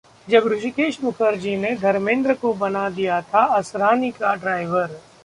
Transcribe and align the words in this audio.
जब 0.27 0.47
ऋषिकेश 0.47 0.97
मुखर्जी 1.03 1.55
ने 1.57 1.75
धर्मेंद्र 1.75 2.33
को 2.33 2.53
बना 2.53 2.89
दिया 2.89 3.21
था 3.23 3.43
असरानी 3.57 4.11
का 4.11 4.33
ड्राइवर 4.35 4.99